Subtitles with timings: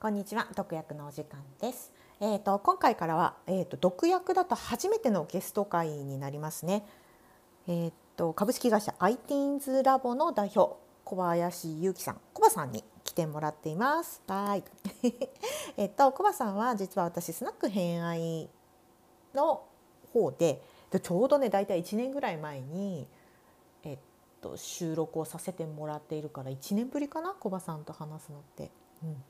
[0.00, 1.92] こんにちは、毒薬のお時間です。
[2.20, 6.86] えっ、と今回からはえっ、と毒薬だと初めてのゲスト会になりますね。
[7.66, 14.22] えっ、と株式会社 iTeens ラボの代表小林祐樹さん、コバさんに来てもらっています。
[14.28, 14.62] はい。
[15.76, 18.48] えっとコバさんは実は私スナック偏愛
[19.34, 19.64] の
[20.12, 20.62] 方で、
[20.92, 23.08] でちょうどね大体1年ぐらい前に
[23.82, 23.98] えっ
[24.40, 28.70] と収録をさせてもらっているから1年ぶりかなコバさんと話すのって。
[29.02, 29.24] うん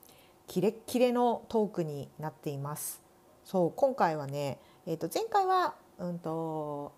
[0.49, 3.01] キレッキレのトークになっています。
[3.45, 6.91] そう今回はね、えー、と前回はうんと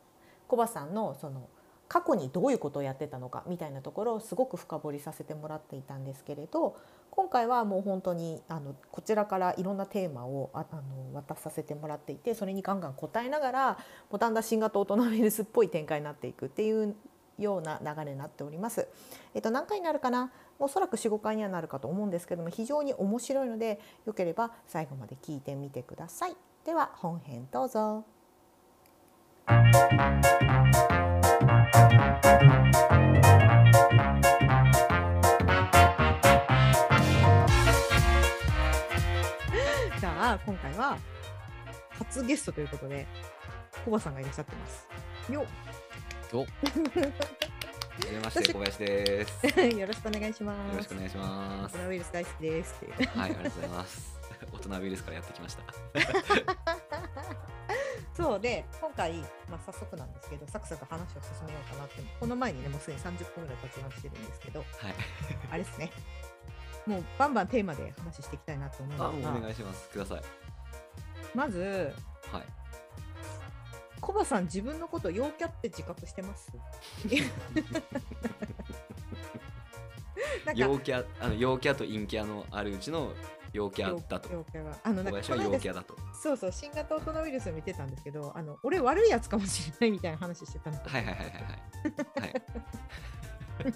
[0.47, 1.49] コバさんのその
[1.89, 6.77] 過去にどういうことをやってたのかみたいなところをすごく深掘りさせてもらっていたんですけれど
[7.09, 13.71] 今回はもう本当にあのこちらからいろんなテーマをああの渡させてもらっていてそれにガンガン答えながら
[14.09, 16.95] もうだんだん新型大人ウイルスっぽい展開になっていくっていう
[17.37, 18.87] ような流れになっております。
[19.33, 20.31] えっと何回になるかな？
[20.59, 26.35] おそらく4、5回にはなるかと思うんですけども非常に面白いのでよければ最後まで聞いてみてください。
[26.65, 28.05] では本編どうぞ。
[39.99, 40.97] じゃあ今回は
[41.91, 43.07] 初ゲストということで
[43.83, 44.87] コバさんがいらっしゃってます。
[45.31, 45.45] よっ
[46.37, 46.39] お。
[46.45, 46.47] は
[47.99, 49.59] じめまして、小林です。
[49.59, 50.77] よ よろしくお願いします。
[50.77, 51.73] ろしくお願いします。
[51.73, 52.85] コロナウイルス大好きです。
[52.85, 54.19] はい、ありがとうございます。
[54.51, 55.63] 大人ウイルスからやってきました。
[58.13, 59.17] そうで今回、
[59.49, 64.67] まあ、早速なんですけどサクサク話を進めようかなってこの前にねもうすでに30分ぐらい経ちましてるんですけどはい。
[65.51, 65.91] あれですね
[66.85, 69.89] もうバンバンテーマで話していきたいなと思あ、うんですお願いします。
[69.89, 70.21] ください。
[71.33, 71.93] まず
[72.31, 72.60] はい。
[74.01, 76.51] コバさん自分のこと陽キャって自覚してます？
[80.55, 83.13] 陽キャ、あの陽キャと陰キャのあるうちの
[83.53, 84.31] 陽キャだと。
[84.31, 85.95] 陽キャがあのなんか陽キャだと。
[86.13, 91.43] そうそう新型大人ウイルスを見てたんですけどあの俺悪いやつかもしれないみたいな話してたんですよはいはいはいはいはい。
[92.21, 92.43] はい。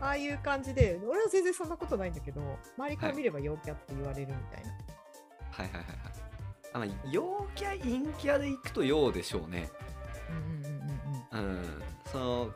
[0.00, 2.40] ああいう感じで俺は全然そんなことないんだけど
[2.76, 4.72] 周りから見れば陽キャって言われるみたいな、
[5.50, 6.21] はいはいはいはい。
[6.72, 9.70] あの陽キャ陰キャでいくと陽でしょうね。
[10.30, 11.82] うんうんうんうんうんうん。
[12.10, 12.50] その。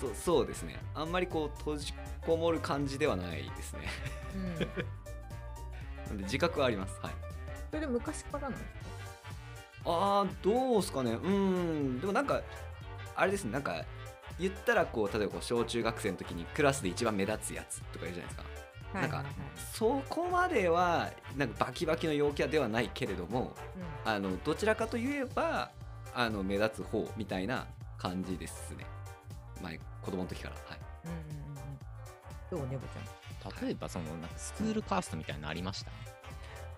[0.00, 0.76] そそうですね。
[0.94, 1.94] あんまりこう閉じ
[2.26, 3.80] こもる感じではないですね。
[4.34, 4.58] うん、
[6.08, 6.98] なんで自覚はあります。
[7.00, 7.14] はい。
[7.70, 8.94] それで昔からなんですか
[9.86, 12.40] ああどうすかねうんでもなんか
[13.16, 13.84] あれですねなんか
[14.38, 18.44] 言ったらこう例えばこう小中学生の時にクラスで一番目立つやつとか言うじゃないですか、
[18.94, 19.24] なんか
[19.72, 23.52] そこまではなんかバキバキの陽キャではないけれども
[24.04, 25.70] あのどちらかといえば
[26.14, 27.66] あの目立つ方みたいな
[27.98, 28.86] 感じですね。
[29.60, 30.54] 前子供の時から。
[30.54, 30.78] はい。
[31.04, 32.68] うんうんうんうん。
[32.68, 32.86] どうねぼ
[33.58, 35.90] ち例えばそのなんかスクールカーストみたいなのありました、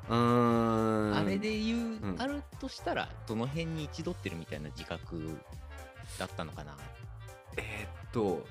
[0.09, 1.17] うーん。
[1.17, 2.17] あれで言う、うん。
[2.19, 5.39] あるとしたらどの辺に一度ってるみたいな自覚
[6.19, 6.77] だったのかな？
[7.59, 8.47] えーっと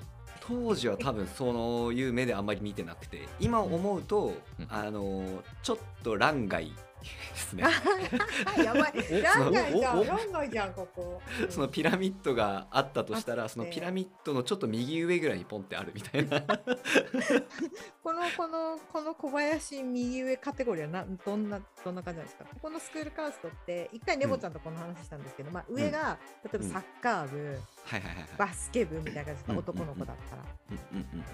[0.47, 4.67] 当時は多分そういう目であんまり見てなくて今思うと、うん。
[4.69, 5.23] あの
[5.63, 6.71] ちょっと欄外
[7.05, 7.63] ですね。
[8.63, 8.93] やばい。
[9.37, 11.21] お論外じゃおおん論外じゃんここ。
[11.49, 16.41] そのピラミッドがあったとしたらそのピラミッドのちょっと右上ぐらいにポンってあるみたいな。
[18.03, 22.45] このこのこの小林右上カテゴリーはなどんなどんな感じなんですか？
[22.45, 27.37] ここのスクールカーストって一回ねぼちゃんとこの話したんですけど、まあ、上が、例えばサッカー部、
[27.83, 28.29] はいはいはいはい。
[28.37, 30.43] バスケ部みたいな感じで男の子だったら。
[30.71, 31.25] うんうんうん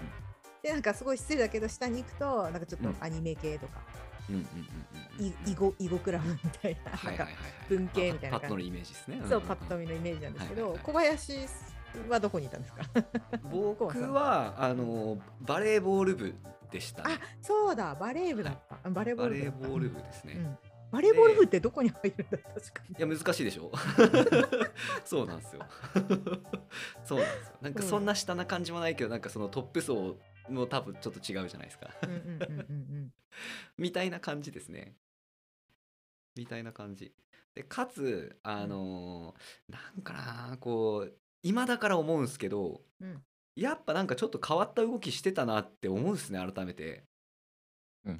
[0.62, 2.94] でなんかすごい失礼だけど下に行くとなんかちょっうん。
[2.94, 3.80] とアニメ系とか、
[4.30, 4.46] うんうんうん
[5.18, 6.90] うんい囲碁囲碁クラブみたいな。
[6.90, 7.36] なんかはいはいはいはい。
[7.68, 8.40] 文系みたいな感じ。
[8.40, 9.22] パッとのイメージですね。
[9.28, 11.38] そうパッと見のイメージなんですけど、はいはいはい小林
[12.08, 12.82] はどこにいたんですか？
[13.50, 16.34] 僕は あのバレーボール部
[16.70, 17.02] でした。
[17.06, 17.94] ねあそうだ。
[17.94, 20.58] バレー部だった、あバレーボバレーボール部ですね、うん。
[20.90, 22.82] バレーボール部ってどこに入るんだ確か？
[22.88, 23.70] にいや難しいでしょ。
[25.04, 25.66] そうなんですよ。
[27.04, 27.56] そうなんですよ。
[27.60, 30.16] なんかそんな下な感じもないけどなんかそのトップ層
[30.48, 31.90] も多分ちょっと違うじゃないですか。
[33.78, 34.96] みたいな感じですね。
[36.36, 37.12] みたいな感じ。
[37.54, 41.12] でかつあのーなんかなこう
[41.42, 43.22] 今だから思うんですけどうん。
[43.54, 47.04] やっぱなんかちょっと変わった動きしてたなって思うんですね改めて。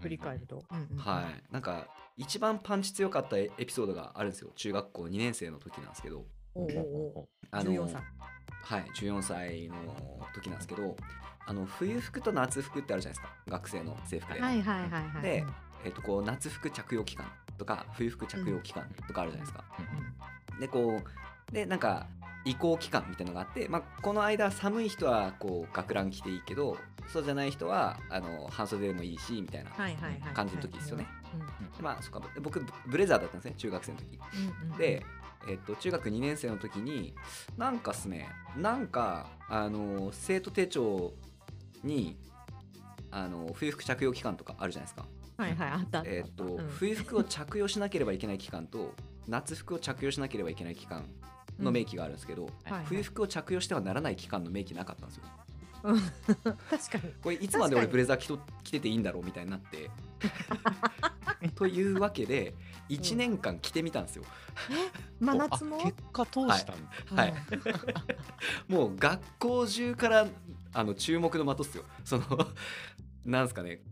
[0.01, 0.63] 振り返ると、
[0.97, 1.53] はい。
[1.53, 4.53] なんか一番パンチ強かったエピソードがあるんですよ。
[4.55, 6.25] 中学校2年生の時なんですけど。
[6.55, 7.29] おうおうおう。
[7.51, 8.03] あの14歳
[8.63, 8.85] はい。
[8.95, 9.75] 14歳の
[10.35, 10.97] 時なんですけど
[11.47, 13.35] あの冬服と夏服ってあるじゃないですか。
[13.49, 15.23] 学生の制服で、はいはいはいはい。
[15.23, 15.45] で
[15.85, 17.27] えっとこう夏服着用期間
[17.59, 19.65] とか冬服着用期間とかあるじゃないですか、
[20.61, 21.01] でこ
[21.51, 22.07] うでなんか
[22.45, 31.07] 移行期間みたいなのがあって、まあ、この間寒い人はこう学ラン着ていいけどそうじゃない人はあの半袖でもいいしみたいなはいはいはい感じの時ですよね。
[31.81, 32.23] まあそっか。
[32.41, 34.19] 僕ブブレザーだったんですね中学生の時。
[34.63, 35.05] うんうんで、
[35.49, 37.15] えっと、中学2年生の時に
[37.57, 41.13] なんかっすねなんかあの生徒手帳
[41.83, 42.17] に
[43.11, 45.07] あの冬服着用期間とかあるじゃないですか。
[45.37, 45.99] はいはいあった。
[45.99, 46.69] あったえっとうん。
[46.69, 48.95] 冬服を着用しなければいけない期間と
[49.29, 51.05] 夏服を着用しなければいけない期間
[51.59, 52.85] の明記があるんですけど、はいはい。
[52.87, 55.25] 冬服を着用してはならない期間の明記なかったんですよ。
[55.85, 56.01] うん。
[56.71, 57.15] 確かに。
[57.23, 59.91] これいつまで俺ブレザー着と着てていいんだろうみたいになって。
[61.57, 62.55] というわけで
[62.89, 64.25] 1年間着てみたんですよ。
[65.21, 65.77] 真夏も？
[65.77, 66.77] あ結果通したん
[67.17, 67.23] だ。
[67.23, 67.35] はい、
[68.73, 70.27] もう学校中から
[70.73, 71.85] あの注目の的っすよ。
[72.05, 72.25] その
[73.25, 73.83] なんすかね。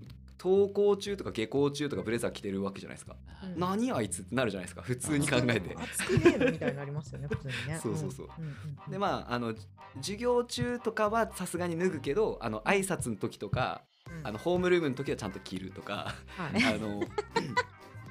[0.42, 3.14] 登校中とか下校中とかブレザー着てるわけじゃないですか。
[3.44, 4.82] うん何あいつってなるじゃないですか。
[4.82, 5.76] 普通に考えて。
[5.78, 7.78] 熱くねえのみたいになりますよね普通にね。
[7.82, 8.26] そうそうそう。
[8.40, 8.48] んん
[8.88, 8.90] ん。
[8.90, 9.54] でまああの
[9.96, 14.26] 授業中とかはさすがに脱ぐけどあの挨拶の時とかうん。
[14.26, 16.74] あのホームルームの時はちゃんと着るとかはい。
[16.74, 17.02] あの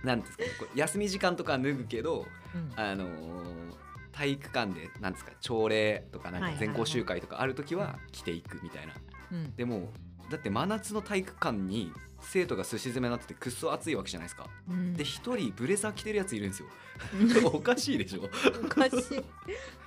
[0.03, 0.49] なんですかね。
[0.75, 2.73] 休み時間とかは脱ぐけどうん。
[2.79, 3.05] あの
[4.11, 8.93] 体育館でなんですか朝礼とかなんか全校集会とかある時は着ていくみたいな。
[9.31, 9.91] うんでも
[10.29, 11.91] だって真夏の体育館に
[12.21, 14.47] 生徒がすし詰めになっててくっそ暑いわけじゃないですか。
[14.69, 16.69] うんで一人ブレザー着てるやついるんですよ。
[17.51, 18.29] おかしいでしょ。
[18.63, 19.23] おかしい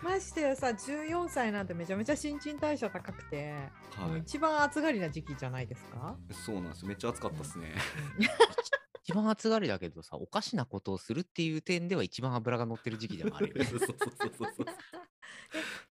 [0.02, 3.52] ましてやさ14歳なんてめちゃめちゃ新陳代謝高くて、
[3.96, 4.20] はい。
[4.20, 6.88] 一番暑がりな時期じゃないですか、そうなんですよ。
[6.88, 7.74] めっちゃ暑かったですね。
[9.04, 13.64] 一番暑がりだけどさ、おかしなことをするっていう点では一番脂が乗ってる時期でもあるよね。
[13.70, 14.66] そうそうそうそうそう。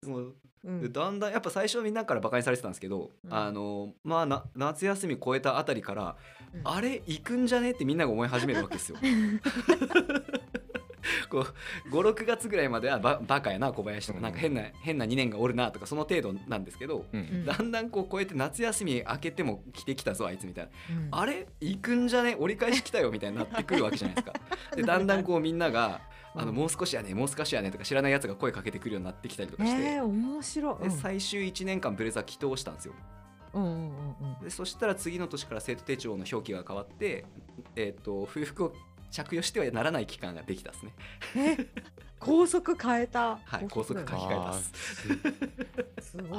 [0.02, 0.32] でも
[0.64, 6.16] うんだんだんやっぱ最初はみんなからバカにされてたんですけど、うんあのまあな夏休み超えたあたりから、
[6.54, 7.72] うんあれ行くんじゃね？
[7.72, 8.98] ってみんなが思い始めるわけですよ。
[11.28, 11.46] こ
[11.86, 14.22] う56月ぐらいまではババカやな小林とか、うん。
[14.22, 17.20] なんか変な変な2年がおるなとかその程度なんですけど、うん。
[17.20, 17.44] うん。
[17.44, 21.08] だんだんこう超えて夏休み明けても来てきたぞあいつみたいな、うん。
[21.10, 21.46] あれ？
[21.60, 22.36] 行くんじゃね？
[22.38, 24.32] 折り返し来たよみたいになってくるわけじゃないですか。
[24.76, 26.00] でだんだんこうみんなが
[26.34, 32.94] あのうんもう少しやねもう少しやねとか知らないやつが声かけてくるようになってきたりとかして、えー、面白い、で最終1年間ブレザー祈祷したんですよ。
[33.52, 33.86] うん、うんうんうん。
[34.38, 37.26] うんでそしたら次の年から生徒手帳の表記が変わって、
[37.76, 38.72] えー、と冬服を
[39.12, 40.92] 着用してはならない期間ができたですね。
[41.36, 41.66] え
[42.18, 43.38] 高速変えた。
[43.44, 44.60] はい高速書き換えたっ
[46.00, 46.10] す。
[46.10, 46.38] すごい。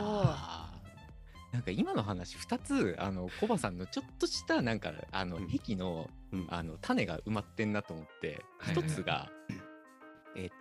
[1.51, 5.47] なんか今の話2つあのコバさんのちょっとしたなんかあのうん。
[5.47, 6.47] 壁のうん。
[6.49, 8.75] あの種が埋まってんなと思ってはい。
[8.75, 9.63] 一つが、えー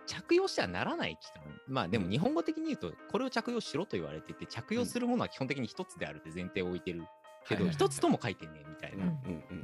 [0.05, 1.41] 着用してはならない期間。
[1.67, 2.11] まあでもうん。
[2.11, 7.01] 日本語的に言うとこれを着用しろと言われてて着用するものは基本的に一つであるって前提を置いてる
[7.47, 9.05] けどはい一つとも書いてねえみたいな、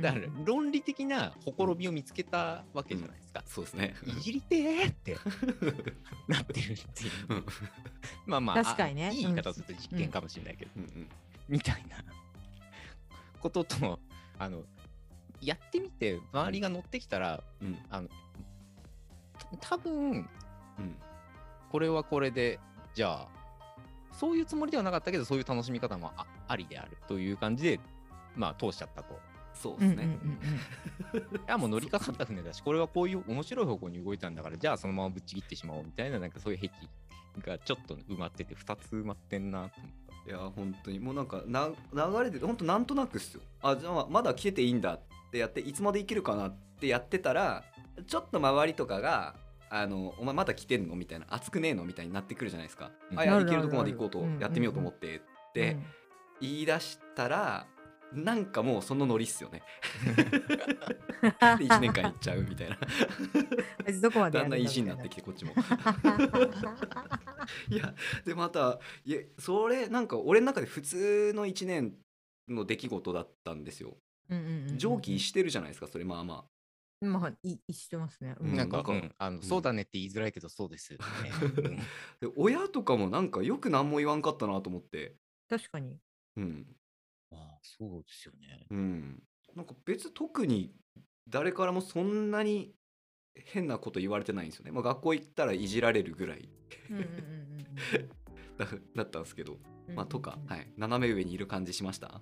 [0.01, 3.43] だから論理的なほころびを見つけたわけじゃないですか。
[3.45, 3.95] そうですね。
[4.05, 5.17] いじりてーって。
[6.27, 7.11] なってるっていう。
[7.29, 7.45] うん。
[8.25, 9.07] まあまあ確かにね。
[9.07, 11.09] あいい言い方をすると実験かもしれないけど、うんうん
[11.47, 11.97] みたいな。
[13.39, 13.99] ことと
[14.37, 14.63] あの
[15.41, 17.77] やってみて周りが乗ってきたらうん。
[17.89, 18.09] あの
[19.59, 20.27] 多分うん。
[21.71, 22.59] これはこれで
[22.93, 23.38] じゃあ
[24.19, 27.79] そういうつもりではなかったけどそういう楽しみ方もあありであるという感じで
[28.35, 29.17] まあ通しちゃったと。
[29.53, 30.17] そうですね、
[31.13, 39.91] いやもう乗りかかった船だしこれはこういう面白い方向に動いたんだからじゃあそのままぶっちぎってしまおうみたいななんかそういう壁がちょっと埋まってて2つ埋まってんなと思っ
[40.25, 40.31] た。
[40.31, 45.01] いや本当にもうなんかな流れで本当なんとなくっすよあじゃあまだ来てていいんだっ
[45.31, 47.65] てやっていつまで生きるかなってやってたら
[48.07, 49.35] ちょっと周りとかが
[49.69, 50.95] あのお前まだ来てんの？
[50.95, 51.85] みたいな熱くねえの？
[51.85, 53.19] みたいになってくるじゃないですか、うん。
[53.19, 55.21] あいや行けるとこまで行こうとやってみようと思ってっ
[55.53, 55.77] て
[56.41, 57.67] 言い出したら
[58.13, 59.61] なんかもうそのノリっすよね。
[61.21, 62.77] で1年間行っちゃうみたいな。
[63.85, 65.53] あいつどこまでだんだん意地になってきてこっちも。
[67.69, 67.93] いや
[68.25, 71.93] でまたいやそれなんか俺の中で普通の1年
[72.47, 73.97] の出来事だったんですよ。
[74.77, 76.45] 上記してるじゃないですかそれまあま
[77.01, 78.55] まあいいしてますね、うん。
[78.55, 79.41] なんか、うんあのん。
[79.41, 80.99] そうだねって言いづらいけどそうです、ね
[81.57, 81.79] うん。
[81.79, 81.83] あ
[82.19, 85.15] で親とかもなんかよく何も言わんかったなと思って。
[85.47, 85.99] 確かに。
[86.35, 86.75] うん。
[87.31, 88.65] ああそうですよね。
[88.69, 89.23] うん。
[89.55, 90.75] なんか別特に
[91.27, 92.75] 誰からもそんなに
[93.35, 96.49] 変なこと言われてないんですよね、まあ、学校行ったらいじられるぐらい。
[96.89, 97.49] うんうんうん
[98.57, 99.95] だだったんですけど、うん。
[99.95, 102.21] まあとか、はい、斜め上にいる感じしました？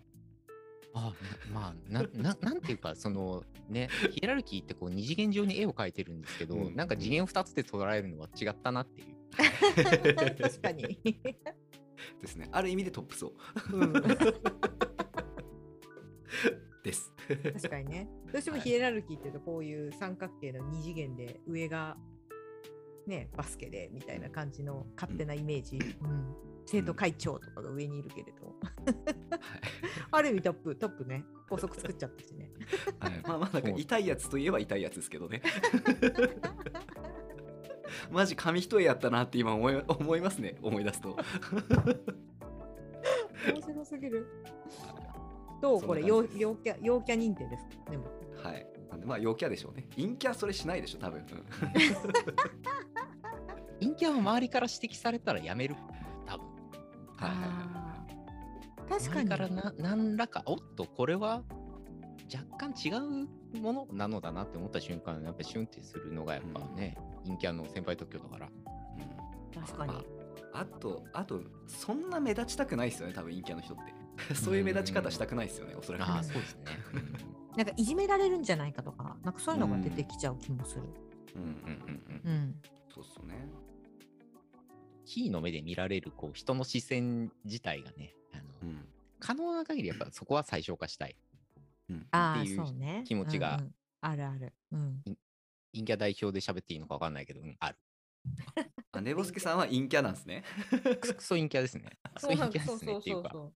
[0.98, 1.14] あ
[1.54, 9.18] なまあなな なんていうかそのねヒエラルキーってこう二次元上に絵を描いてるんですけど、うんなんか次元2つで捉えるのは違ったなっていう。
[10.38, 11.00] 確かに、
[12.22, 12.48] ですね。
[12.52, 13.34] ある意味でトップ層。
[13.74, 13.94] うん、
[16.84, 17.14] です。
[17.28, 18.10] 確かにね。
[18.32, 21.98] どうしてもヒエラルキーっていうとこういう三角形の二次元で上が
[23.08, 26.36] ねバスケでみたいな感じの勝手なイメージ、うん。
[26.70, 28.54] 生徒会長とかが上にいるけれど、
[30.12, 31.24] ある意味トップトップね。
[31.50, 32.52] 法則作っちゃったしね。
[33.00, 33.12] はい。
[33.14, 35.42] はい、まあまあなんか痛いやつといえば痛いやつですけどね。
[38.12, 40.58] マジ紙一重やったなって今思い思いますね。
[40.62, 41.16] 思い出すと。
[43.54, 44.28] 面白すぎる。
[45.62, 45.82] どう？
[45.82, 47.92] これ陽キャ陽キャ認定ですか？
[47.92, 48.08] でも。
[48.44, 48.68] はい。
[48.90, 49.88] なんでまあ陽キャでしょうね。
[49.96, 51.26] 陰キャそれしないでしょ多分、うん
[53.80, 55.76] 陰キャは周りから指摘されたらやめる？
[56.26, 56.46] 多分。
[57.18, 59.30] はいはいはいあー確かに。
[59.30, 61.44] からな何らか、おっと、これは
[62.34, 68.48] 若干違うものなのだなって思った瞬間、やっぱりシュンってするのがやっぱね、陰キャの先輩特許だから。
[68.48, 68.54] うん
[69.60, 70.00] 確かに、ま
[70.54, 74.36] あ、あとあとそんな目立ちたくないですよね多分陰キャの人って。
[74.36, 76.04] そういう目立ち方したくないですよねおそらく。
[76.04, 76.62] ああ、そうですね。
[77.56, 80.84] なんかいじめられるんじゃないかとかなんかそういうのが出てきちゃう気もする。
[81.36, 82.32] うんうんうんうん。
[82.32, 82.56] うん
[85.08, 88.86] キーの目で見られるこう人の視線自体がね、あのうん。
[89.20, 91.16] 可能な限りやっぱそこは最小化したい。
[91.90, 92.08] うん。
[92.12, 93.04] ああっていうそうね。
[93.08, 93.72] 気持ちがうんうん。
[94.02, 94.54] あるある。
[94.74, 95.02] うん。
[95.74, 97.78] 陰キャ代表で喋っていいのか分かんないけど、うん、ある。
[98.92, 100.44] あ寝ぼすけさんは陰キャなんですね。
[101.00, 101.98] クソクソ陰キャですね。
[102.14, 103.30] クソ陰キャですねっていうか。
[103.34, 103.54] う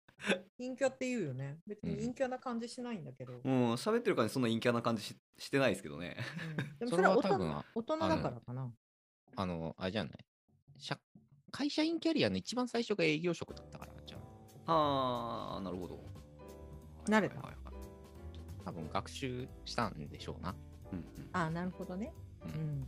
[0.58, 1.60] 陰キャって言うよね。
[1.66, 3.42] 別に陰キャな感じしないんだけど、もう
[3.76, 6.18] 喋ってる感じそんな陰キャな感じししてないですけどね。
[6.58, 6.80] うん。
[6.80, 8.74] でもそれはそれは大人多分大人だからかな。
[9.38, 10.26] あの、あれじゃない。
[10.80, 11.00] 社
[11.52, 14.20] 会社員キャリアの一番最初が営業職だったからじゃん。
[14.68, 16.00] ああなるほど。
[17.08, 17.38] 慣れた？
[17.42, 17.74] はいはいはい
[18.66, 20.54] 多分学習したんでしょうな。
[20.92, 21.06] うんうん。
[21.34, 22.14] ああなるほどね。
[22.46, 22.82] ううん。
[22.82, 22.88] ん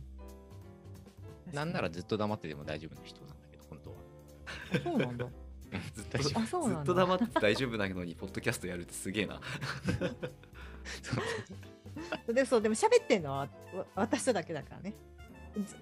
[1.54, 3.96] なんならずっと黙ってても大丈夫な人なんだけど、本当は。
[4.84, 5.26] そうなんだ。
[5.94, 6.76] ずっとあそうなんだ。
[6.78, 9.40] ずっと黙ってて大丈夫なのにポッドキャストやるってすげえな。
[12.32, 13.48] で そうでも喋ってんのはわ
[13.94, 14.94] 私とだけだからね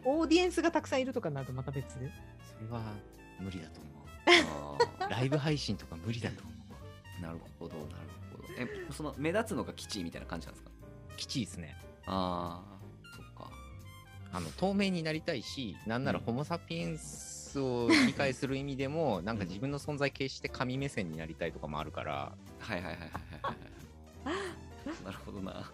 [0.05, 2.11] オーディエンスがたくさんいるとかになるとまた別で。
[2.59, 2.83] それは
[3.41, 3.89] 無理だと思
[4.27, 5.11] あう。
[5.11, 6.55] ライブ配信とか無理だと思う。
[7.21, 7.89] ーなるほどなる
[8.33, 8.45] ほど。
[8.59, 10.71] えその目立つのが基地みたいな感じなんですか？
[11.17, 11.77] きちいですね。
[12.07, 12.79] ああ
[13.17, 13.51] そっか。
[14.33, 16.25] あの透明になりたいし、なんならうん。
[16.25, 23.11] ホモ・サピエンスを理解する意味でも、 なんか自分の存在決して神目線になりたいとかもあるから、はいはいはいはいはい
[24.25, 25.05] はい。
[25.05, 25.71] なるほどな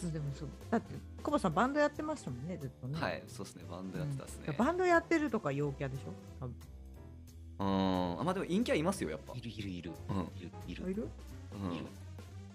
[0.00, 0.48] そうでもそう。
[0.70, 3.00] だってコバさんバンドやってましたもんねずっとね。
[3.00, 4.56] はいそうですねバンドやってたっすね、うん。
[4.56, 6.12] バンドやってるとか陽キャでしょ？
[6.40, 6.54] 多分。
[7.58, 7.64] う
[8.16, 8.20] ん。
[8.20, 9.32] あまあでも陰キャいますよやっぱ。
[9.34, 9.92] いるいるいる。
[10.08, 10.16] うん。
[10.16, 10.84] いるいる。
[10.86, 11.08] あいる？
[11.64, 11.72] うん。
[11.74, 11.86] いる。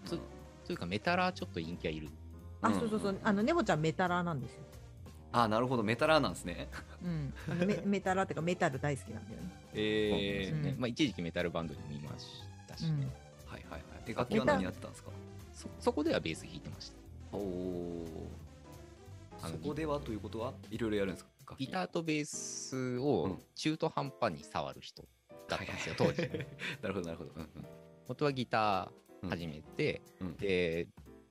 [0.05, 0.19] つ
[0.65, 2.09] というか、メタラーちょっと陰キャいる。
[2.61, 2.99] あ、うんそうそう。
[2.99, 4.61] そうあのネボちゃんメタラーなんですよ。
[5.33, 6.67] あなるほどメタラーなんですね。
[7.03, 7.33] うん。
[7.49, 9.49] あのメメタラーっていうかメタル大好きなんだよね。
[9.73, 10.09] えー。
[10.09, 10.69] そうなんですよね。
[10.75, 10.81] うん。
[10.81, 13.07] まあ、一時期メタルバンドにもいましたし、ね。
[13.47, 13.81] はいはいはい。
[14.05, 15.09] え楽器は何やってたんですか？
[15.53, 17.00] そそこではベース弾いてました。
[17.31, 18.27] おお
[19.41, 20.53] そこではということは？
[20.69, 23.39] いろいろやるんですかギターとベースうをん。
[23.55, 25.03] 中途半端に触る人
[25.47, 26.21] だったんですよ、当時。
[26.81, 27.49] なるほどなるほど、うん
[28.07, 30.27] 元はギター始めて、うん。
[30.27, 30.87] うん、で、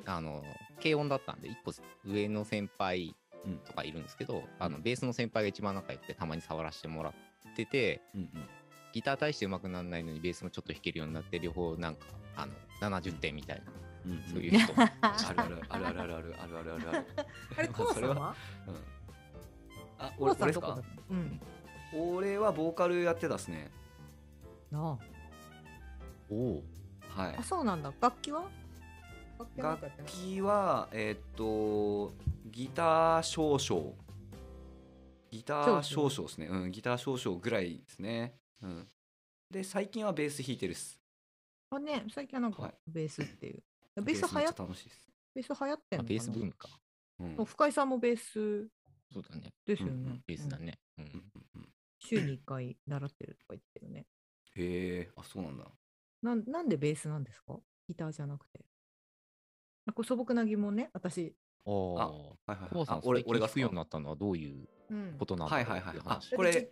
[0.06, 0.42] あの、
[0.82, 1.72] 軽音だったんで、一個
[2.04, 3.14] 上の先輩
[3.44, 3.58] うん。
[3.60, 7.14] とかいるんですけど、あの、ベースの先輩が一番仲良くて、たまに触らせてもらっ
[7.56, 8.48] てて、うんうん。
[8.92, 13.72] ギター大して上手くならないのに、ベースもちょっと弾けるようになって、両方なんか、あの、70点みたいな、
[14.04, 14.22] うんうん。
[14.24, 16.88] そういう人も あるあるあるあるあるあるあるあるある。
[16.88, 17.06] ある
[17.58, 18.08] あれコバさん。
[18.10, 18.34] は
[18.66, 18.74] うん
[19.98, 20.82] あコ俺俺ですか？
[21.10, 21.40] うん。
[21.92, 23.70] 俺はボーカルやってたっすね。
[24.70, 24.98] な
[26.30, 26.62] おお。
[27.08, 27.36] はい。
[27.36, 27.92] ああそうなんだ。
[28.00, 28.48] 楽器は？
[29.56, 32.14] 楽器はえーっと
[32.46, 33.94] ギター少々。
[35.30, 36.46] ギター少々ですね。
[36.46, 38.34] うんギター少々ぐらいですね。
[38.62, 38.88] うん。
[39.50, 40.98] で最近はベース弾いてるっす。
[41.70, 42.74] あね最近はなんかはい。
[42.86, 43.62] ベースっていう
[44.02, 45.08] ベース流めっ楽しいです。
[45.34, 46.68] ベース流行ってんのベースブームか。
[47.20, 47.44] うん。
[47.44, 48.68] 深井さんもベース。
[49.12, 49.52] そうだね。
[49.66, 50.78] ですよね、ベースだね。
[50.98, 51.32] うん。
[51.98, 54.06] 週に1回習ってるとか言ってるね。
[54.56, 55.10] へえ。
[55.16, 55.64] あそうなんだ。
[56.22, 57.58] なんなんでベースなんですか？
[57.88, 58.64] ギターじゃなくて。
[59.86, 62.38] あこれ素朴な疑問ね私、おあお。
[62.46, 62.84] はいはいはい。
[62.88, 64.54] あ俺俺が弾くようになったのはどういう？
[64.54, 64.68] うん
[65.18, 66.00] ことなんだはいはいはいあってい。
[66.00, 66.68] う話これ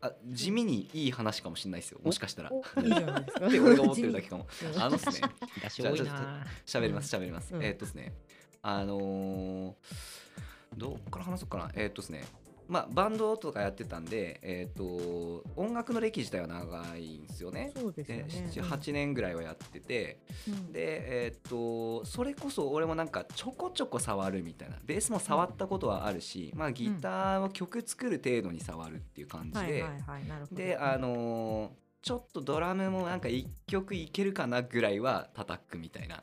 [0.00, 2.52] あ地味にいい話かもしれないですよもしかしたら。
[2.52, 4.46] お いいじゃないですかで俺が思ってるだけかも。
[4.78, 5.28] あのっすね。
[5.62, 6.46] 出し多いじゃあな。
[6.64, 7.64] 喋ります喋ります、うん。
[7.64, 8.14] えーっとですね。
[8.62, 9.74] あのー
[10.76, 11.70] どっから話そうかな。
[11.74, 12.24] えーっとですね
[12.68, 17.72] まあバンドとかやってたんでえーっと音楽の歴自体は長いんですよね。
[17.76, 20.72] そうですよでね7 8年ぐらいはやってて、うん。
[20.72, 24.76] でえーっとそれこそ俺もなんかちょこちょこ触るみたいな。
[24.84, 29.84] ベースも触ったことはあるし、まあギターを曲作る程度に触るっていう感じで、
[30.52, 31.70] であのー
[32.02, 36.22] ちょっとドラムもなんか1曲いけるかなぐらいは叩くみたいな。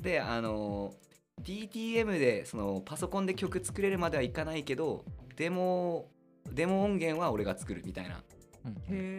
[0.00, 1.04] であのー
[1.42, 5.04] DTM でそのパソコンで曲作れるまではいかないけど
[5.36, 6.10] デモ
[6.52, 8.22] デモ音源は俺が作るみたいな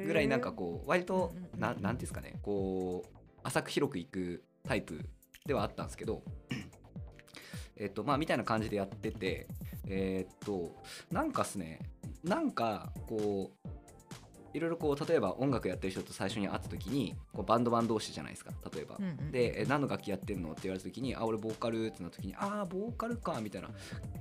[0.06, 5.02] ぐらいなんかこう割とうんうんうんななんていうんですかねこう浅く広くいくタイプ
[5.46, 6.24] ではあったんですけど
[7.78, 9.48] えっとまあみたいな感じでやってて
[9.88, 10.76] えっと
[11.12, 11.80] なんかっすね
[12.24, 13.68] なんかこう
[14.56, 18.96] いろいろこう例えば音楽やってる人と最初に会った時にこうバンドマン同士じゃないですか例えば。
[18.98, 23.70] うんうんでえ何の楽器やってんのって言われた時に「あ俺ボーカル」ってなった時に「ああボーカルか」みたいな。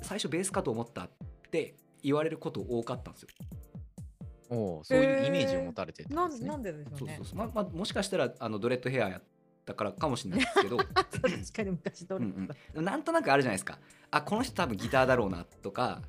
[0.03, 1.11] 最初ベースかと思ったっ
[1.53, 3.29] て言われること多かったんですよ。
[4.51, 6.49] おーそういうイメージを持たれてるんですね。
[6.49, 7.15] なんなんででしょそううね。
[7.17, 9.23] そうそうま まあもしかしたらあのドレッドヘアやっ
[9.65, 10.77] たからかもしれないですけど。
[10.85, 10.93] 確
[11.55, 12.85] かに昔どれうんうん。
[12.85, 13.79] なんとなくあるじゃないですか。
[14.11, 16.03] あこの人多分ギターだろうなとか、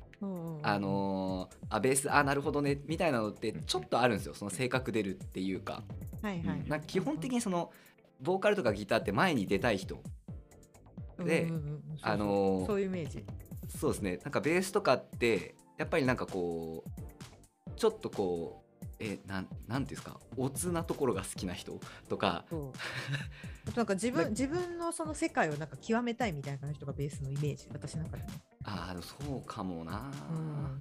[0.62, 4.34] あのーあベースあなるほどねみたいなのってちょっとあるんですよ。
[4.34, 5.82] その性格出るっていうか,、
[6.22, 6.68] はいはいうん。
[6.68, 7.72] なんか基本的にその
[8.20, 10.00] ボーカルとかギターって前に出たい人。
[11.24, 11.82] でうんうんうん。
[11.88, 12.12] そうそう。
[12.12, 13.24] あのーそういうイメージ。
[13.68, 14.18] そうですね。
[14.18, 18.66] なんかベースとかってやっぱりなんかこうちょっとこう
[18.98, 21.78] えなんなんていうんですかおつなところが好きな人
[22.08, 22.44] とか。
[22.48, 22.72] そう。
[23.68, 28.28] あとなんか自分 自分のその世界をなんか極めたいみたいな人がベースのイメージ私の中でね。
[28.64, 30.80] ああそうかもな、うん。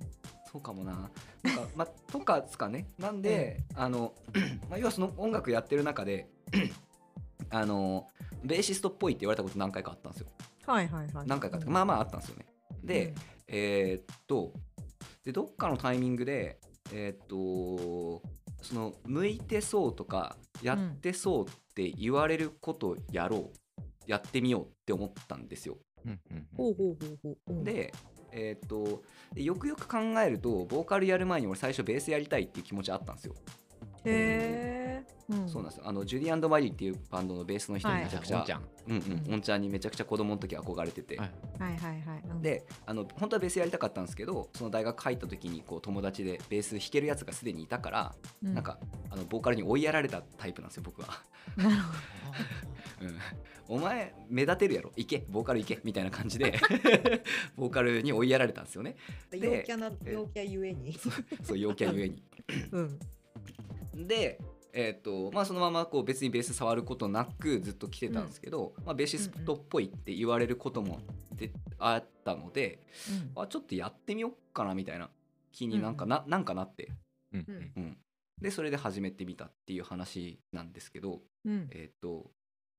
[0.51, 1.11] そうかもな。
[1.43, 2.89] なんかまあ とかですかね。
[2.97, 4.13] なんで、あの、
[4.69, 6.29] まあ、要はその音楽やってる中で
[7.51, 8.07] あの
[8.43, 10.27] ベーシストっぽいって言われたこと何回かあったんですよ。
[10.65, 11.27] はいはいはい。
[11.27, 11.69] 何回かうん。
[11.69, 12.45] まあまああったんですよね。
[12.83, 13.15] で、うん。
[13.47, 14.53] えーっと
[15.25, 16.59] でどっかのタイミングで
[16.93, 18.21] えーっと
[18.61, 25.77] その向いてそうとかやってそうって言われることやろう、やってみようって思ったんですよ。
[27.63, 27.93] で
[28.31, 29.03] えーっと
[29.33, 33.35] でよくよく考えるとボーカルやる前に俺最初ベースやりたいっていう気持ちあったんですよ、
[34.05, 35.83] へえそうなんですよ。
[35.85, 38.61] あのジュディマリーっていうバンドのベースの人にめちゃくちゃ、おんちゃん。
[38.87, 38.97] うん
[39.27, 41.31] うん、おんちゃんにめちゃくちゃ子供の時憧れてて、はい。
[41.59, 42.23] はいはいはい。
[42.29, 42.41] うん。
[42.41, 48.77] であの本当はベースやりたかったんですけどその大学入った時にこう友達でベース弾けるやつがすでにいたから、うなんか
[49.09, 51.07] あのボーカルに追いやられたタイプなんですよ僕は、
[51.57, 51.75] なるほ
[53.71, 54.91] うん、お前目立てるやろ。
[54.95, 55.25] 行け。
[55.29, 55.79] ボーカル行け。
[55.83, 56.53] みたいな感じで
[57.57, 58.95] ボーカルに追いやられたんですよね。
[59.31, 60.93] どで陽キャなえ陽キャゆえに。
[61.43, 62.23] そう陽キャゆえに。
[62.71, 62.99] うん
[63.95, 64.39] で
[64.77, 70.99] えーっとまあ、そのままこう別にベース触ることなくずっと来てたんですけど、まあ、ベーシストっぽいって言われることも
[71.33, 72.79] であったので、
[73.37, 75.09] あちょっとやってみようかなみたいな
[75.53, 76.91] 気になんかな,、なんかなって、
[77.31, 77.45] うん。
[77.47, 77.71] うん。
[77.77, 77.97] うん、
[78.41, 81.69] でそれで始めてみたっていう話なんですけどうん。
[81.71, 82.29] えーっと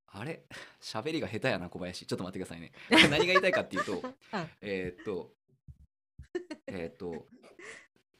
[0.05, 0.43] あれ？
[0.79, 2.05] 喋りが下手やな小林。
[2.05, 2.73] ちょっと待ってくださいね。
[3.09, 4.47] 何が言いたいかっていうと あ。
[4.61, 5.33] えーっと
[6.67, 7.25] えーっと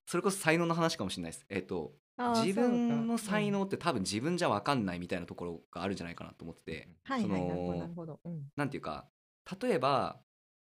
[0.07, 1.45] それこそ才能の話かもしれないです。
[1.49, 1.89] えーっー
[2.43, 6.89] 自分の才能って多分自分じゃ分かんないみたいなところがあるんじゃないかなと思ってて。
[7.05, 8.19] そはいはいなるほどのなるほど。
[8.25, 8.41] うん。
[8.55, 9.05] なんていうか
[9.61, 10.19] 例えば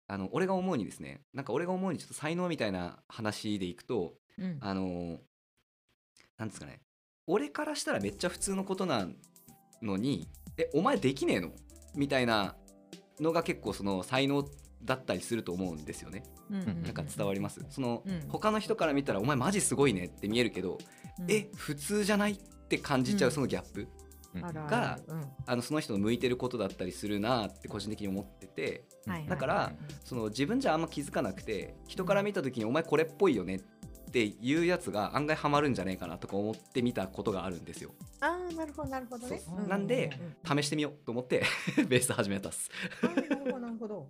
[0.09, 4.59] あの俺が思うにですねなんか俺が思うにちょっと才能みたいな話でいくとうん。
[4.61, 5.19] あの
[6.39, 6.81] なんですかね。
[7.27, 9.07] 俺からしたらめっちゃ普通のことな
[9.83, 11.51] のにえお前できねえの？
[11.95, 12.57] みたいな
[13.21, 14.45] のが結構その才能
[14.85, 16.23] だったりすると思うんですよね。
[16.51, 17.65] うんうんなんか伝わります？
[17.71, 18.25] そのうん。
[18.29, 20.79] 他の人から見たらお前マジすごいねって見えるけど
[21.21, 21.31] うん。
[21.31, 22.37] え普通じゃないっ
[22.69, 23.35] て感じちゃううん。
[23.35, 23.89] そのギャップ、
[24.43, 25.25] がうん。
[25.47, 28.85] あのその人の向いてることだったりするなって個人的に思ってて
[29.29, 29.73] だから
[30.05, 37.91] その自分じゃあんま気づかなくて人から見た時にお前これっぽいよねっていうやつが案外ハマるんじゃないかなとか思ってみたことがあるんですよ。
[38.21, 39.43] ああなるほどなるほどね。
[39.69, 40.11] なんで
[40.47, 41.43] 試してみようと思って
[41.89, 42.71] ベース始めたっす。
[43.03, 44.09] なるほどなるほど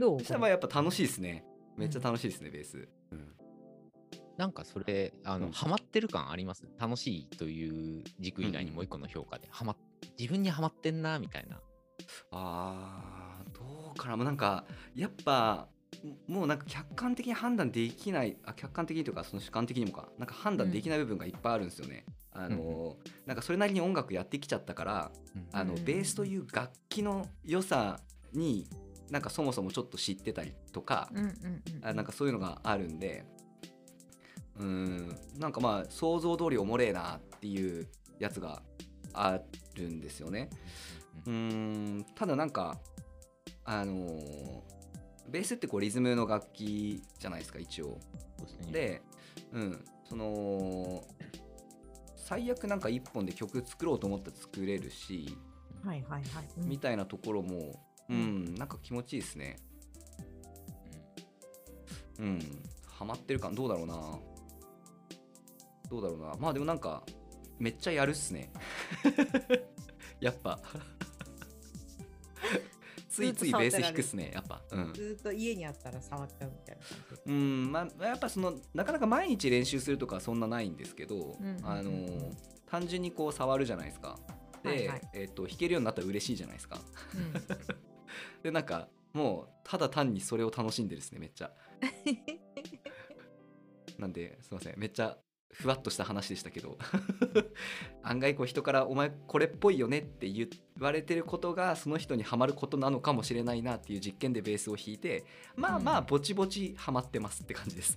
[0.00, 0.18] どう？
[0.18, 1.44] そしたらまあやっぱ楽しいですね。
[1.76, 2.88] めっちゃ楽しいですねベース、
[4.36, 5.52] なんかそれ、あの、うん。
[5.52, 6.64] ハマってる感あります？
[6.78, 9.76] 楽しいという軸以外にもう一個の評価で、はま、
[10.18, 11.60] 自分にはまってんな、みたいな。
[12.32, 14.16] あーどうかな。
[14.16, 15.68] もうなんかやっぱ
[16.26, 20.08] もうなんか客観的に判断できないあ客観的にというかその主観的にもか。
[20.18, 22.06] なんか判断できない部分がいっぱいあるんですよね。
[22.32, 25.12] あのなんかそれなりに音楽やってきちゃったから
[25.52, 25.84] あのうん。
[25.84, 28.00] ベースという楽器の良さ
[28.32, 28.66] に
[29.10, 33.24] なんかそもそもちょっと知ってたりとか、うんうんうんあなんかそういうのがあるんで
[34.58, 38.62] うーんなんかまあ想像通りおもれえなっていうやつが
[39.12, 39.40] あ
[39.74, 40.48] るんですよね。
[41.26, 42.78] うーんただなんか
[43.64, 44.80] あのー
[45.30, 47.98] ベースってこうリズムの楽器じゃないですか一応。
[48.40, 49.02] ですね、で、
[49.52, 51.04] うん、その
[52.16, 55.36] 最悪なんか一本で曲作ろうと思ったら作れるし、
[55.84, 59.56] はいはいはいうんみたいなところも、うん、なんか気持ちいいですね。
[62.18, 62.40] うん、
[62.86, 64.18] ハマってる感どうだろうな。
[65.88, 66.34] どうだろうな。
[66.38, 67.02] まあでもなんか
[67.58, 68.52] めっちゃやるっすね。
[70.20, 70.58] やっぱ。
[73.08, 74.32] ついついベース弾くっすね。
[74.34, 74.62] やっぱ。
[74.70, 74.92] うん。
[74.92, 76.82] ずっと家にあったら触っちゃうみたいな。
[76.82, 77.72] 感じうん。
[77.72, 81.66] まあやっぱそのなかなか毎日練習するとかはそんなないんですけど、うんうんうんうん。
[81.66, 82.32] あの
[82.66, 84.18] 単純にこう触るじゃないですか。
[84.62, 85.10] で、はいはい。
[85.14, 86.80] えっと弾けるようになったら嬉しいじゃないですか。
[87.14, 87.89] うん
[88.42, 91.50] でなんかもうただ単にそれを楽しんでるですねめっちゃ。
[93.98, 94.74] なんですいません。
[94.78, 95.18] めっちゃ
[95.52, 96.78] ふわっとした話でしたけど。
[98.02, 100.48] 案外こう人から「お前これっぽいよね」って言
[100.78, 105.24] われてることがその人にはまることなのかもしれないなっていう実験でベースを弾いて
[105.56, 106.06] まあまあうん。
[106.06, 107.96] ぼちぼちはまってますって感じです。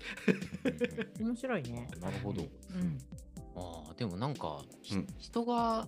[1.20, 1.88] 面白いね。
[2.02, 2.42] なるほど。
[2.42, 2.46] う
[2.78, 2.98] ん。
[3.56, 5.08] ああ、でもなんか、ひうん。
[5.18, 5.88] 人が、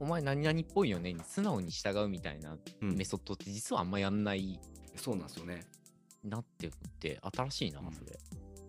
[0.00, 2.94] お前何々っぽいよねに素直に従うみたいなうん。
[2.96, 4.60] メソッドって実はあんまやんない
[4.96, 5.64] そうなんですよね。
[6.24, 7.92] なってって新しいな、うん。
[7.92, 8.18] それ。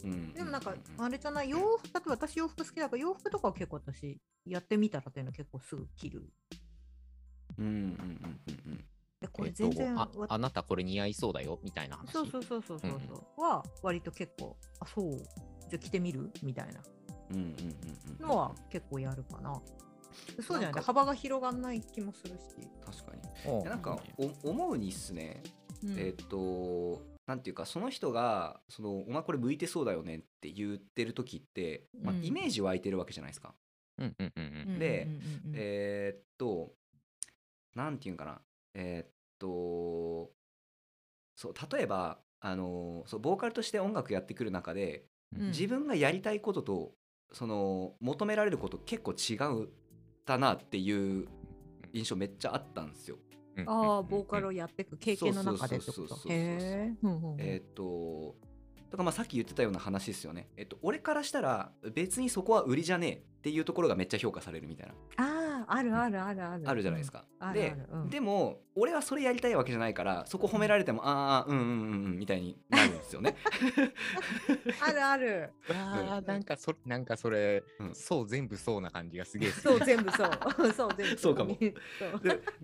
[0.04, 1.50] うん、でもなんかうあれじゃない？
[1.50, 6.24] 洋服例えば私洋服好きだから洋服とかは結構私やってみたらっていうの結構すぐ着る。
[7.58, 8.86] うんうんうんうんうん。
[9.20, 12.12] でこれえっと全然わああなたこれ似合いそうだよみたいな話。
[12.14, 13.42] そうそうそうそうそうそう。
[13.42, 15.18] は割と結構あそう。
[15.70, 16.32] じゃあ着てみる？
[16.42, 16.82] みたいな。
[17.32, 17.54] うんうんうん
[18.20, 18.28] うん。
[18.28, 19.62] のは結構やるかな
[20.42, 20.84] そうじゃない。
[20.84, 23.64] 幅が広がんない気もするし、確かに。
[23.64, 24.00] なんか
[24.44, 25.44] 思うにっすね、
[25.84, 26.00] うん。
[26.00, 33.54] えっとなんていうかその人がその「お前これ向いてそうだよね」って言ってる時って、まあ、うんイメージ湧いてるわけじゃないですか。
[34.00, 34.80] うんうんうんうん。
[34.80, 35.08] で
[35.54, 36.74] えーっと
[37.76, 38.42] なんていうんかな。
[38.74, 40.32] えーっと
[41.36, 45.06] そう例えばあのそうボーカルとして音楽やってくる中で、
[45.38, 45.48] うん。
[45.48, 46.94] 自分がやりたいことと
[47.32, 49.70] その求められること結構違う
[50.30, 51.28] だなっていう
[51.92, 53.18] 印象めっちゃあったんですよ。
[53.66, 56.16] ああボーカルをやっていく経験の中でってこと？
[57.40, 58.36] えっ、と
[58.90, 60.48] とかまあさっき言ってたような話ですよね。
[60.56, 64.94] えっと俺からしたら別にそこは売りじゃねえっていうところがめっちゃ評価されるみたいな。
[65.18, 65.39] ああ
[65.72, 66.64] あるあるあるある。
[66.68, 67.26] あるじゃないですか。
[67.40, 67.48] うん。
[67.48, 67.88] あるである。
[67.92, 68.10] うん。
[68.10, 73.36] でも俺はそれやりたいわけじゃないからそこ褒められてもああうんうんうんうんみたいになるんですよね。
[74.82, 75.54] あ るある。
[75.70, 77.96] あーなんかそなんかそれ、うん。
[77.96, 80.30] そう全部そうな感じがすげえすそう 全部そう。
[80.74, 81.36] そう全部そう。
[81.36, 81.56] かも。
[81.60, 81.74] で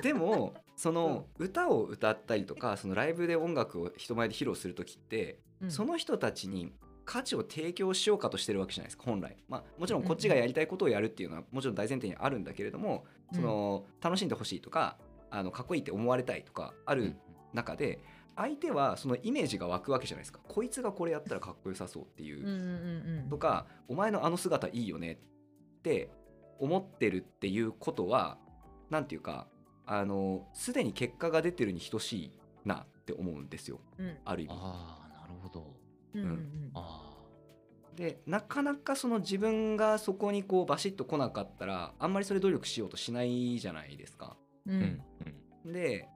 [0.02, 5.72] でもその歌を歌ったりとかそのライブで音楽を人前で披露する時って、うん。
[5.72, 6.74] その人たちに
[7.06, 14.98] 価値を提供しようかとしてるわけじゃないですか本来、まあ、もちろんこっちがやりたいことをやるっていうのはもちろん大前提にあるんだけれども、その楽しんでほしいとか
[15.30, 17.15] あのかっこいいって思われたいとかある
[17.54, 18.00] 中で
[18.36, 20.39] 相手はそのイメージが湧くわけじゃないですか。
[20.48, 22.41] こいつがこれやったらかっこよさそうっていう。
[22.41, 23.30] うんうんうんうん。
[23.30, 26.10] とかお前のあの姿いいよねって
[26.60, 28.38] 思ってるっていうことは
[28.89, 29.48] なんていうか
[29.86, 32.32] あのすでに結果が出てるに等しい
[32.65, 33.80] なって思うんですよ。
[33.98, 34.18] うん。
[34.26, 34.54] ある意味。
[34.54, 35.74] ああなるほど
[36.19, 36.71] うんうんうん。
[36.73, 37.06] あ
[37.95, 44.36] でなかなかその自分がそこにこうバシッと来なかったらあんまりそれ努力しようとしないじゃないですか。
[44.67, 44.80] うん。
[44.82, 45.01] ん
[45.65, 45.73] うん。
[45.73, 46.08] で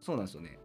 [0.00, 0.58] そうなんですよね。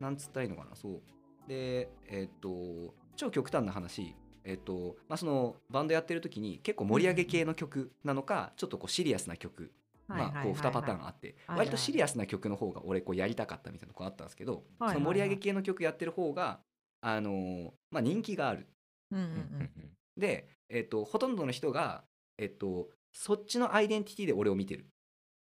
[0.00, 0.76] なんつったらいいのかな。
[0.76, 1.02] そう。
[1.48, 4.14] でえっと超極端な話。
[4.44, 9.72] えっとまあ、そのバンドやってる時に結構盛り上げ系の曲なのか、ちょっとこうシリアスな曲。
[10.06, 11.34] まあ、こう2パターンあって。
[11.48, 16.60] 割とシリアスな曲の方が俺こうやりたかったみたいなとこあったんですけどその盛り上げ系の曲やってる方が
[17.08, 18.66] あのーまあ人気がある。
[19.12, 19.60] うんうんうん。
[19.60, 19.70] うん
[20.18, 22.02] でえっとほとんどの人が
[22.38, 24.86] えっとそっちのアイデンティティで俺を見てる。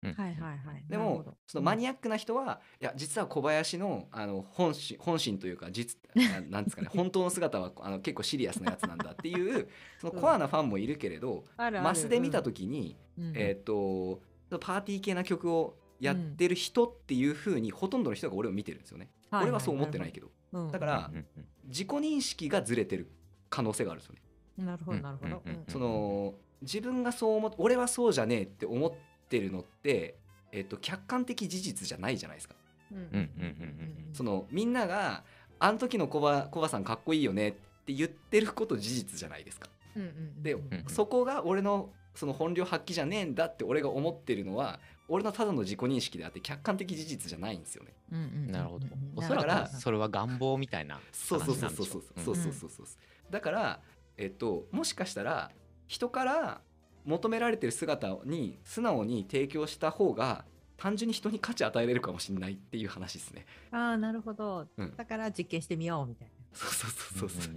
[0.02, 0.10] うん。
[0.10, 0.84] うんはいはいはい。
[0.88, 9.68] でもそのマニアックな人はいや実は小林のあの本心本心というか実ななんですかね 本当の姿はあの結構シリアスなやつなんだっていう
[10.00, 11.44] そのコアなファンもいるけれど
[11.82, 13.24] マスで見た時にうん。
[13.28, 13.36] うん。
[13.36, 14.20] えーっと
[14.60, 19.08] パーティー系な曲をやってる人っていう風にほとんどの人が俺を見てるんですよね。
[19.42, 20.72] 俺はそう思ってないけどうん。
[20.72, 21.10] だから
[21.66, 23.10] 自己認識がずれてる
[23.50, 24.20] 可能性があるんですよね。
[24.64, 25.42] なるほどなるほど。
[25.68, 28.92] その自分がそう思っ俺はそうじゃねえって思っ
[29.28, 30.16] てるのって、
[30.52, 32.54] えーっと客観的事実じゃないじゃないですか。
[32.92, 32.98] うん。
[32.98, 33.20] うんうんうんう
[34.10, 35.24] んそのみんなが
[35.58, 37.52] あの時のコバコバさんかっこいいよねっ
[37.84, 39.68] て言ってること事実じゃないですか。
[39.96, 40.56] うんうんうんで、
[40.88, 47.94] そこが俺のその本領発揮じゃねえんだって俺が思ってるのは俺のただの自己認識であって客観的事実じゃないんですよね。
[48.10, 48.52] うんうんうん。
[48.52, 48.86] なるほど。
[48.86, 52.34] うんおそらくそれは願望みたいなそうそうそうそうそうそう。
[52.34, 52.86] そうそうそう
[53.30, 53.80] だから
[54.16, 55.50] えっともしかしたら
[55.86, 56.60] 人から
[57.04, 60.44] 求められてる姿に素直に提供した方が
[60.76, 63.46] 単純に人に価値与えれるかもしれないっていう話ですね。
[63.70, 64.66] ああなるほど。
[64.76, 64.94] うん。
[64.96, 67.52] だから実験してみようみたいそうそうそうそう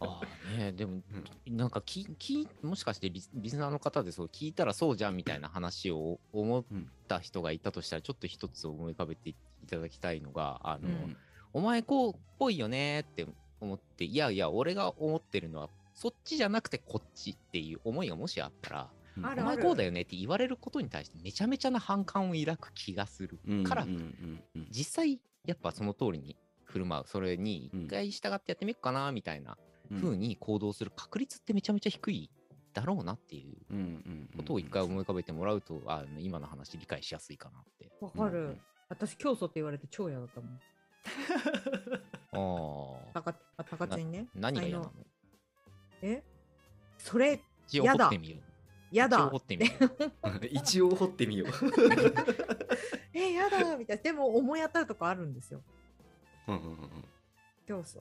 [0.00, 1.02] ああねでも
[1.46, 6.64] なんかききもしかしてリスリスナーの方でそう聞いたらそうじゃんみたいな話を思っ
[7.08, 9.34] た人がいたとしたらちょっと一つ思い浮かべてい
[9.68, 11.16] ただきたいのがあの、うん。
[11.52, 13.26] お前こうっぽいよねって
[13.60, 19.26] 思っていやいや俺が思ってるのはそっちじゃなくてこっちっていう思いがもしあったらうん。
[19.26, 20.56] あるお前こうだよねって言われる。
[20.56, 26.36] ことに対してめちゃめちゃな反感を抱く気がするから、うんうんうんうん実際やっぱその通りに
[26.68, 29.56] 振る舞うそれに一回従ってやってみようかなみたいな
[29.90, 32.30] うん風に行動する確率ってめちゃめちゃ低い
[32.74, 37.90] だろうなっていううんうんことを一回思い浮かべてもらうと、あ今の話理解しやすいかなって。
[38.00, 38.58] わかる。
[38.88, 40.60] 私教祖って言われて超嫌だったもん。
[42.32, 43.14] ああ。
[43.14, 44.26] たかあ高知にね。
[44.34, 44.92] 何が嫌なの？
[46.02, 46.22] え？
[46.98, 48.40] それ一応やだ掘ってみよう。
[48.90, 49.36] 嫌だ一応掘。
[49.38, 50.46] ってみよう。
[50.46, 51.48] 一応掘ってみよう。
[53.14, 54.02] えやだ みたいな。
[54.02, 55.62] でも思い当たるとこあるんですよ。
[56.48, 57.04] うんうんうん。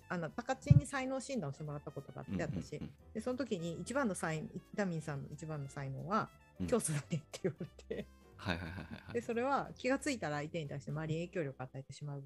[0.08, 2.80] あの高知に才能診断をしてもらったことがあって、うんうん私。
[3.14, 6.30] でその時に一番の才能、ダミンさんの一番の才能は
[6.60, 8.08] うん教祖だねって言われて。
[8.38, 9.14] はいはいはいはいはい。
[9.14, 12.24] でそれは気がついたら相手に対して周りに影響力を与えてしまう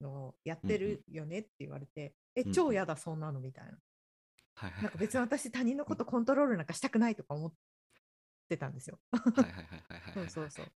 [0.00, 3.72] のをやってるよねって言われて、えうん超嫌だそんなのみたいな。
[4.54, 7.52] はいはいなんか別に私他人のことコントロールなんかしたくないとか思っ
[8.48, 8.98] てたんですよ。
[10.12, 10.66] そうそうそう。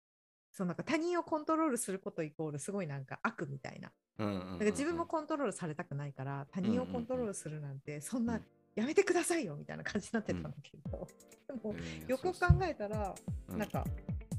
[0.56, 3.90] そうなんか他人をコントロールすることイコールすごいなんか悪みたいな。
[4.16, 8.42] なんか自分もコントロールされたくないから他人をコントロールするなんてそんうなん。
[8.76, 11.06] やめてくださいよみたいな感じになってたんだけど、
[11.48, 13.14] でもうんよく考えたら
[13.48, 13.58] うん。
[13.58, 13.84] なんか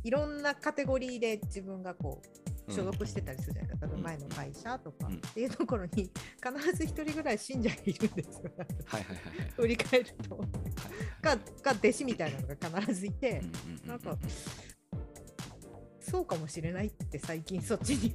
[0.04, 2.30] いろんなカテゴリーで自分がこう
[2.68, 2.76] うん。
[2.76, 4.04] 所属してたりするじゃないか、例えうん。
[4.04, 5.16] ば前の会社とかうん。
[5.16, 6.12] っていうところに必
[6.76, 8.52] ず一人ぐらい信者がいるんですよ。
[8.86, 10.38] はいはいはいはい 振り返ると。
[10.38, 10.50] はい
[11.22, 13.42] がが弟子みたいなのが必ずいて、
[13.86, 14.18] なんか
[16.06, 18.14] そうかもしれないって最近そっちに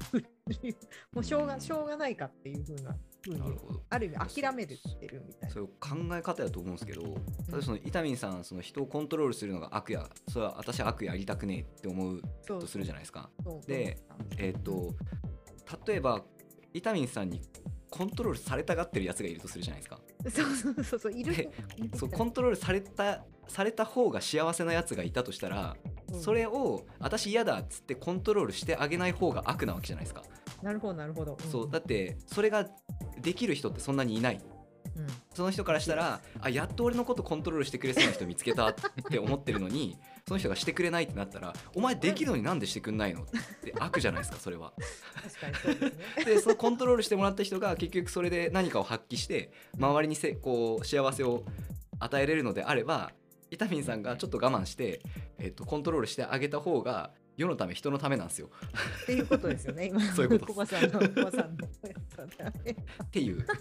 [1.13, 3.83] もうしょうがしょうがないかっていう風な風になるほど。
[3.91, 5.55] ある意味諦めてってるみたいな。
[5.55, 7.09] そういう考え方だと思うんですけど、例
[7.49, 13.29] えばその伊丹さんその人をコントロールするのが悪やそれは私は悪やりたくねえって思うとするじゃないですか
[13.67, 13.99] で
[14.39, 14.95] えっ、と
[15.87, 16.23] 例えば
[16.73, 17.43] 伊丹さんに
[17.91, 20.01] コントロールされたがってるやつがいるとするじゃないですか
[20.31, 21.51] そうそうそうそういる
[21.97, 30.23] そうコントロールされたされた方が幸せなやつがいたとしたら、うんそれを私嫌だっつってコントロールしてあげない方が悪なわけじゃないですか、
[30.63, 31.39] なるほどなるほど、ん。
[31.51, 32.67] そうだってそれが
[33.21, 34.41] できる人ってそんなにいない。
[34.97, 35.07] うん。
[35.35, 38.75] その人からしたらあやっと俺のことコントロールしてくれそうな人見つけたっ
[39.11, 39.97] て思ってるのに
[40.27, 43.23] その人がしてくれないってなったらお前できるのになんでしてくんないの？
[43.23, 43.27] っ
[43.63, 44.73] て悪じゃないですかそれは。
[45.23, 46.25] 確かにそうですね。
[46.25, 51.45] でそのコントロールしてもらった人が結局それで何かを発揮して周りにせこう幸せを
[51.99, 53.13] 与えれるのであれば
[53.51, 55.01] 伊丹さんがちょっと我慢して、
[55.39, 58.51] えっと、コントロールしてあげた方が世のため人のためなんですよ。
[59.03, 60.01] っていうことですよね今。
[60.15, 61.67] そういうことコバさんのコバさんの
[63.05, 63.45] っていう。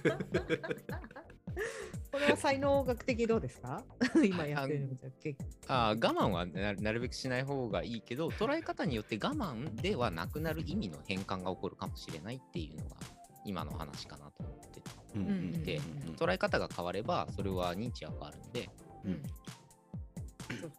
[2.11, 3.83] これは才能学的どうですか？
[4.23, 12.97] 今やってるのじゃ結あー我慢はななるべくしない方がいいけど捉え方によって我慢ではなくなる意味の変換が起こるかもしれないっていうのが
[13.45, 14.81] 今の話かなと思って
[15.15, 15.63] うんうんうん。
[15.63, 15.79] で
[16.17, 18.69] 捉え方が変わればそれは認知は変わるんで。
[19.05, 19.23] うん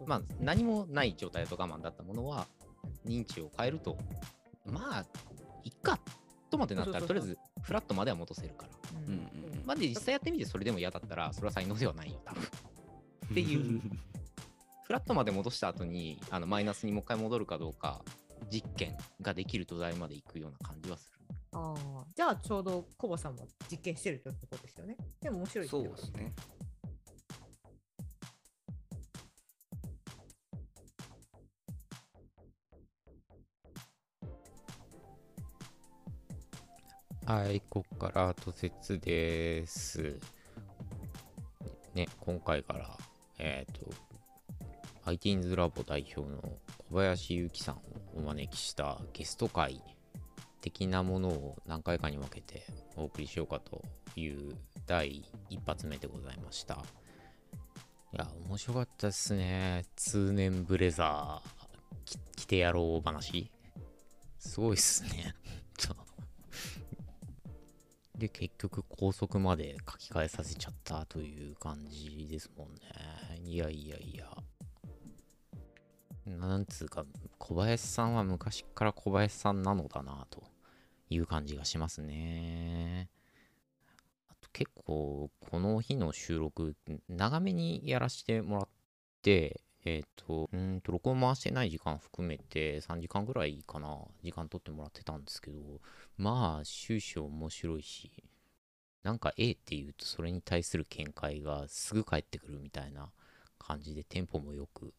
[0.07, 2.47] まあ何もない状態だと我慢だったものは
[3.07, 3.97] 認知を変えると
[4.65, 5.05] まあ
[5.65, 5.99] いっか
[6.51, 9.01] とまでなったらとりあえずフラットまでは戻せるから。
[9.07, 9.63] うん。
[9.65, 12.43] まあで実際やってみてそれでも嫌だったらそれは才能ではないよ多分。
[12.43, 13.81] っていう
[14.85, 18.03] フラットまで戻した後にあのマイナスにもう一回戻るかどうか
[18.51, 21.21] 実験ができる土台まで行くような感じはする。
[21.53, 24.97] ああじゃあちょうどコバさんも実験してるってことですよね。
[25.21, 26.33] でも面白いそうですね
[37.33, 40.19] はい、ここから後説です。
[41.95, 42.99] ね、今回から、
[43.39, 43.89] えっ、と、
[45.09, 46.43] ITINS ラボ代表の
[46.91, 47.81] 小林祐希さんを
[48.17, 49.81] お招きしたゲスト会
[50.61, 52.65] 的なものを何回かに分けて
[52.97, 53.85] お送りしようかと
[54.17, 54.57] いう
[54.89, 56.83] 第一発目でございました。
[58.13, 59.85] いや、面白かったですね。
[59.95, 63.53] 通年ブレザー着てやろう話。
[64.41, 65.37] すごいっすね。
[68.21, 72.81] で、結局高速まで書き換えさせちゃったという感じですもんね。
[73.43, 74.27] いやいやいや。
[76.27, 77.07] なんつうか、
[77.39, 80.45] 小林さんは昔から小林さんなのだなと
[81.09, 83.09] いう感じがしますね。
[84.29, 86.77] あと結構、この日の収録、
[87.09, 88.69] 長めにやらせてもらっ
[89.23, 95.81] て、えっ、と、うんと、録音回してない時間含めて3時間ぐらいかな、時間取ってもらってたんですけど、
[96.17, 98.11] まあ終始面白いし
[99.03, 103.11] なんか A って言うとそれに対する見解がすぐ返ってくるみたいな
[103.59, 104.93] 感じでテンポもよく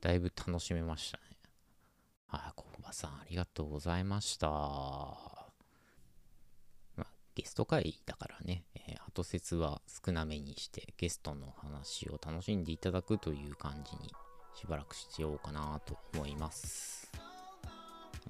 [0.00, 1.24] だいぶ楽しめましたね。
[2.28, 5.27] はい小葉さんありがとうございました、
[7.38, 14.12] ゲスト会だからね、えー、後説は少なめにしてゲストの話を楽しんでいただくという感じに
[14.56, 17.08] しばらくしようかなと思います。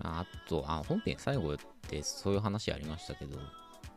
[0.01, 1.57] あと、あ、本編最後っ
[1.89, 3.39] てそういう話ありましたけど、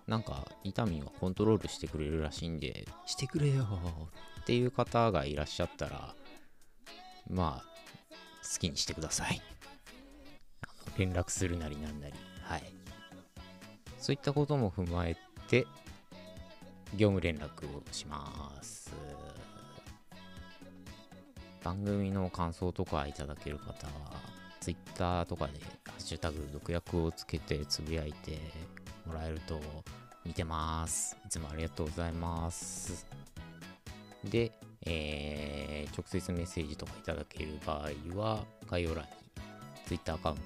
[0.08, 3.68] なんか、イタミンはコントロールしてくれるらしいんで、してくれよ
[4.40, 6.16] っていう方がいらっしゃったら、
[7.30, 8.08] まあ、
[8.44, 9.42] 好きにしてください。
[10.98, 12.81] 連絡するなりなんなり、はい。
[14.02, 15.16] そういったことも踏まえ
[15.48, 15.68] て、
[16.98, 18.92] 業務連絡をします。
[21.64, 23.92] 番組の感想とかいただける方は、
[24.60, 28.40] Twitter とかで、ハッシュタグ、毒薬をつけてつぶやいて
[29.06, 29.62] もらえると、
[30.26, 31.16] 見てます。
[31.24, 33.06] いつもありがとうございます。
[34.24, 34.52] で、
[34.84, 39.10] えー、直接メッセージとかいただける場合は、概要欄に
[39.86, 40.44] Twitter アカウント、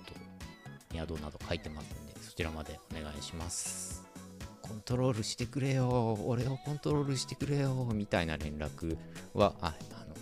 [0.93, 4.03] 宿など書いてますんで、そちらまでお願いします。
[4.61, 8.97] コントロールしてくれよ、俺をコントロールしてくれよ、みたいな連絡
[9.33, 10.15] は、ああの、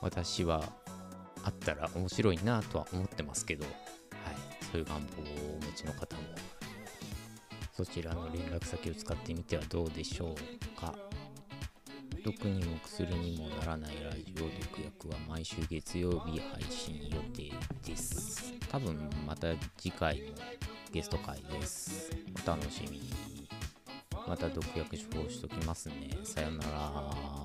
[0.00, 0.72] 私は
[1.44, 3.74] あったら面白いなとは思ってますけど、はい、
[4.72, 6.22] そういう願望をお持ちの方も、
[7.76, 10.94] そちらの連絡先を使ってみてはどうでしょうか。
[12.24, 17.52] 毒にも薬にもならないラジオ毒薬は毎週月曜日配信予定
[17.88, 18.55] です。
[18.70, 20.34] 多分また次回も
[20.92, 22.10] ゲスト会です。
[22.44, 23.48] お楽しみに。
[24.26, 26.10] また毒薬処方しときますね。
[26.24, 27.35] さよなら。